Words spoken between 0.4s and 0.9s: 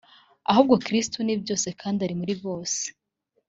ahubwo